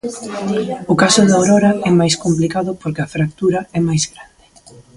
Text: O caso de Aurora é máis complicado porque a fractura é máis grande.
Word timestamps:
O 0.91 0.95
caso 1.03 1.21
de 1.25 1.33
Aurora 1.37 1.71
é 1.89 1.91
máis 1.99 2.15
complicado 2.23 2.71
porque 2.81 3.01
a 3.03 3.11
fractura 3.15 3.59
é 3.77 3.79
máis 3.87 4.03
grande. 4.11 4.43